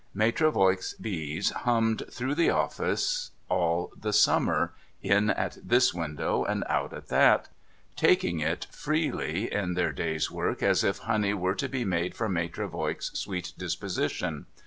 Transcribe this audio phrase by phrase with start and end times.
[0.15, 6.63] Maitre Voigt's bees hummed through the office all the summer, in at this window and
[6.67, 7.49] out at that,
[7.95, 12.33] taking it frequently in their day's work, as if honey were to be made from
[12.33, 14.47] Maitre Voigt's sweet disposition.